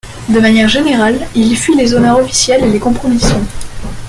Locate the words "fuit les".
1.55-1.93